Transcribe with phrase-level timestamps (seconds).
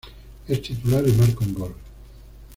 [0.47, 1.75] Es titular y marca un gol.